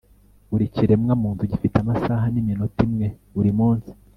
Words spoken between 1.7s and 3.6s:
amasaha niminota imwe buri